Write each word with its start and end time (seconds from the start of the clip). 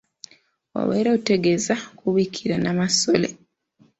Obeera 0.79 1.09
otegeeza 1.17 1.75
kubikira 1.99 2.55
Nnamasole. 2.57 3.27